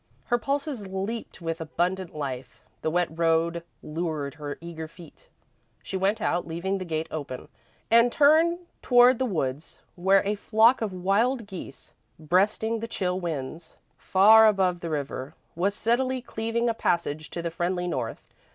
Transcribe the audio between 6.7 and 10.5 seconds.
the gate open, and turned toward the woods, where a